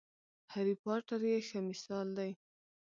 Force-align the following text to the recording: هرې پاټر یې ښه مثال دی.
هرې 0.53 0.75
پاټر 0.83 1.21
یې 1.31 1.39
ښه 1.47 1.59
مثال 1.69 2.07
دی. 2.17 2.31